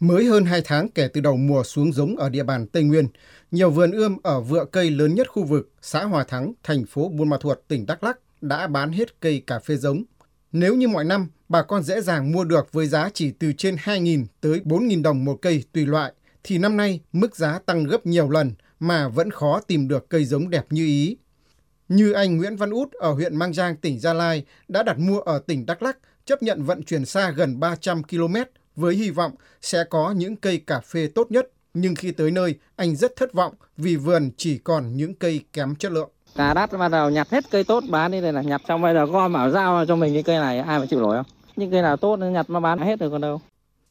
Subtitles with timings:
[0.00, 3.08] Mới hơn 2 tháng kể từ đầu mùa xuống giống ở địa bàn Tây Nguyên,
[3.50, 7.08] nhiều vườn ươm ở vựa cây lớn nhất khu vực xã Hòa Thắng, thành phố
[7.08, 10.02] Buôn Ma Thuột, tỉnh Đắk Lắk đã bán hết cây cà phê giống.
[10.52, 13.76] Nếu như mọi năm, bà con dễ dàng mua được với giá chỉ từ trên
[13.76, 16.12] 2.000 tới 4.000 đồng một cây tùy loại,
[16.44, 20.24] thì năm nay mức giá tăng gấp nhiều lần mà vẫn khó tìm được cây
[20.24, 21.16] giống đẹp như ý.
[21.88, 25.18] Như anh Nguyễn Văn Út ở huyện Mang Giang, tỉnh Gia Lai đã đặt mua
[25.18, 28.34] ở tỉnh Đắk Lắk, chấp nhận vận chuyển xa gần 300 km
[28.76, 29.32] với hy vọng
[29.62, 31.50] sẽ có những cây cà phê tốt nhất.
[31.74, 35.74] Nhưng khi tới nơi, anh rất thất vọng vì vườn chỉ còn những cây kém
[35.74, 36.10] chất lượng.
[36.36, 38.94] Cà đắt bắt đầu nhặt hết cây tốt bán đi đây là nhặt xong bây
[38.94, 41.26] giờ gom bảo giao cho mình cái cây này ai mà chịu nổi không?
[41.56, 43.40] Những cây nào tốt nhặt mà bán hết rồi còn đâu.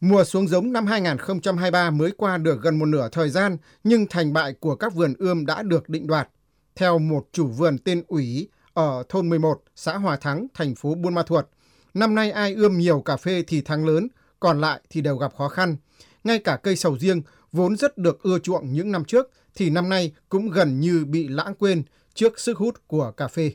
[0.01, 4.33] Mùa xuống giống năm 2023 mới qua được gần một nửa thời gian, nhưng thành
[4.33, 6.29] bại của các vườn ươm đã được định đoạt.
[6.75, 11.13] Theo một chủ vườn tên ủy ở thôn 11, xã Hòa Thắng, thành phố Buôn
[11.13, 11.45] Ma Thuột,
[11.93, 14.07] năm nay ai ươm nhiều cà phê thì thắng lớn,
[14.45, 15.75] còn lại thì đều gặp khó khăn.
[16.23, 19.89] Ngay cả cây sầu riêng vốn rất được ưa chuộng những năm trước thì năm
[19.89, 23.51] nay cũng gần như bị lãng quên trước sức hút của cà phê.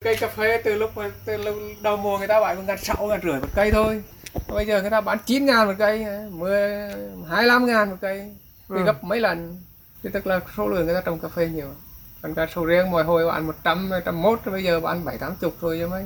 [0.00, 0.90] Cây cà phê từ lúc
[1.24, 4.02] từ lúc đầu mùa người ta bán ngàn sáu ngàn rưỡi một cây thôi.
[4.48, 6.90] Bây giờ người ta bán 9 ngàn một cây, 10,
[7.28, 8.18] 25 ngàn một cây.
[8.68, 8.84] Thì ừ.
[8.84, 9.56] gấp mấy lần.
[10.02, 11.68] Thì tức là số lượng người ta trồng cà phê nhiều.
[12.22, 15.78] Còn cà sầu riêng mỗi hồi bán 100, 101, bây giờ bán 7, 80 rồi
[15.78, 16.04] chứ mấy.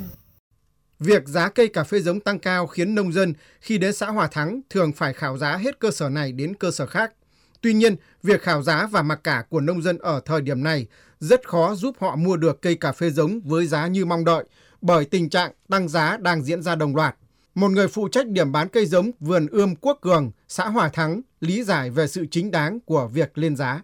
[1.05, 4.27] Việc giá cây cà phê giống tăng cao khiến nông dân khi đến xã Hòa
[4.27, 7.13] Thắng thường phải khảo giá hết cơ sở này đến cơ sở khác.
[7.61, 10.87] Tuy nhiên, việc khảo giá và mặc cả của nông dân ở thời điểm này
[11.21, 14.45] rất khó giúp họ mua được cây cà phê giống với giá như mong đợi
[14.81, 17.17] bởi tình trạng tăng giá đang diễn ra đồng loạt.
[17.55, 21.21] Một người phụ trách điểm bán cây giống vườn ươm Quốc Cường, xã Hòa Thắng
[21.41, 23.83] lý giải về sự chính đáng của việc lên giá.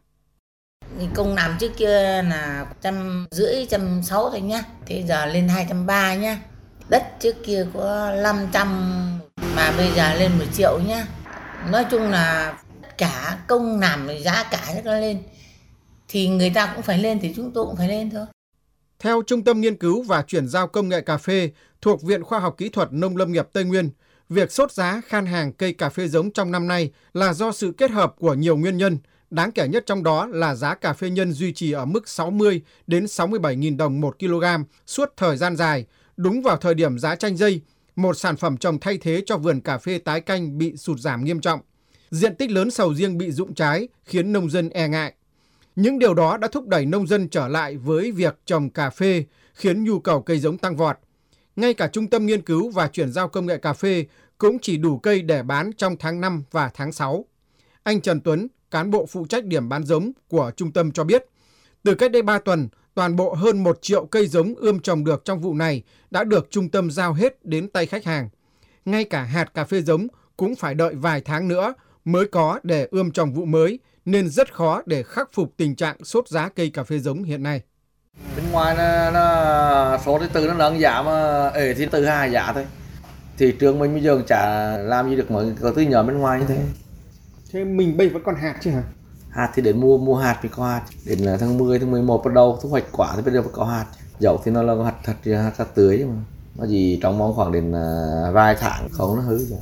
[1.14, 4.62] Công làm trước kia là trăm rưỡi, trăm sáu thôi nhá.
[4.86, 6.38] Thế giờ lên hai trăm ba nhá
[6.88, 9.20] đất trước kia có 500
[9.56, 11.06] mà bây giờ lên 1 triệu nhá.
[11.70, 12.58] Nói chung là
[12.98, 15.22] cả công làm giá cả nó lên.
[16.08, 18.26] Thì người ta cũng phải lên thì chúng tôi cũng phải lên thôi.
[18.98, 21.50] Theo Trung tâm Nghiên cứu và Chuyển giao Công nghệ Cà phê
[21.80, 23.90] thuộc Viện Khoa học Kỹ thuật Nông lâm nghiệp Tây Nguyên,
[24.28, 27.72] việc sốt giá khan hàng cây cà phê giống trong năm nay là do sự
[27.76, 28.98] kết hợp của nhiều nguyên nhân.
[29.30, 32.62] Đáng kể nhất trong đó là giá cà phê nhân duy trì ở mức 60
[32.86, 34.44] đến 67.000 đồng một kg
[34.86, 35.86] suốt thời gian dài,
[36.18, 37.60] đúng vào thời điểm giá chanh dây,
[37.96, 41.24] một sản phẩm trồng thay thế cho vườn cà phê tái canh bị sụt giảm
[41.24, 41.60] nghiêm trọng.
[42.10, 45.14] Diện tích lớn sầu riêng bị rụng trái khiến nông dân e ngại.
[45.76, 49.24] Những điều đó đã thúc đẩy nông dân trở lại với việc trồng cà phê,
[49.54, 50.96] khiến nhu cầu cây giống tăng vọt.
[51.56, 54.06] Ngay cả Trung tâm Nghiên cứu và Chuyển giao Công nghệ Cà phê
[54.38, 57.24] cũng chỉ đủ cây để bán trong tháng 5 và tháng 6.
[57.82, 61.24] Anh Trần Tuấn, cán bộ phụ trách điểm bán giống của trung tâm cho biết,
[61.88, 65.24] từ cách đây 3 tuần, toàn bộ hơn 1 triệu cây giống ươm trồng được
[65.24, 68.28] trong vụ này đã được trung tâm giao hết đến tay khách hàng.
[68.84, 70.06] Ngay cả hạt cà phê giống
[70.36, 74.54] cũng phải đợi vài tháng nữa mới có để ươm trồng vụ mới, nên rất
[74.54, 77.60] khó để khắc phục tình trạng sốt giá cây cà phê giống hiện nay.
[78.36, 82.52] Bên ngoài nó, nó số thứ tư nó nâng giảm, ở thì từ hai giá
[82.52, 82.66] thôi.
[83.38, 86.40] Thị trường mình bây giờ chả làm gì được mà có thứ nhỏ bên ngoài
[86.40, 86.58] như thế.
[87.52, 88.82] Thế mình bây vẫn còn hạt chứ hả?
[89.30, 90.82] Hạt thì đến mua mua hạt thì có hạt.
[91.04, 93.86] Đến tháng 10 tháng 11 bắt đầu thu hoạch quả thì bây giờ có hạt.
[94.20, 96.14] Dầu thì nó là hạt thật hạt, hạt tưới mà.
[96.56, 99.58] Nó chỉ trong vòng khoảng đến à, vài tháng không nó hư rồi.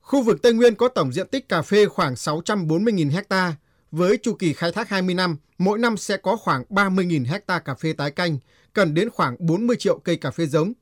[0.00, 3.56] Khu vực Tây Nguyên có tổng diện tích cà phê khoảng 640.000 ha
[3.90, 7.74] với chu kỳ khai thác 20 năm, mỗi năm sẽ có khoảng 30.000 ha cà
[7.74, 8.38] phê tái canh,
[8.72, 10.72] cần đến khoảng 40 triệu cây cà phê giống.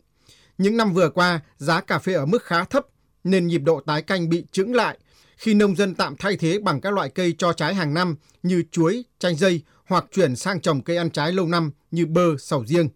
[0.58, 2.86] Những năm vừa qua, giá cà phê ở mức khá thấp
[3.24, 4.98] nên nhịp độ tái canh bị chững lại
[5.36, 8.62] khi nông dân tạm thay thế bằng các loại cây cho trái hàng năm như
[8.70, 12.66] chuối, chanh dây hoặc chuyển sang trồng cây ăn trái lâu năm như bơ, sầu
[12.66, 12.88] riêng.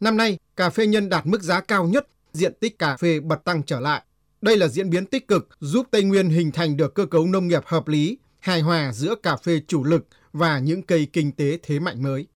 [0.00, 3.44] Năm nay, cà phê nhân đạt mức giá cao nhất, diện tích cà phê bật
[3.44, 4.02] tăng trở lại.
[4.42, 7.48] Đây là diễn biến tích cực giúp Tây Nguyên hình thành được cơ cấu nông
[7.48, 11.58] nghiệp hợp lý, hài hòa giữa cà phê chủ lực và những cây kinh tế
[11.62, 12.24] thế mạnh mới.